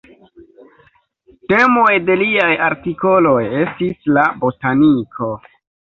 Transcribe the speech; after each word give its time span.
Temoj 1.51 1.93
de 2.07 2.17
liaj 2.21 2.49
artikoloj 2.69 3.39
estis 3.65 4.13
la 4.19 4.25
botaniko. 4.45 5.31